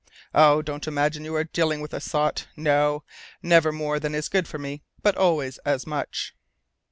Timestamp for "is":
4.15-4.29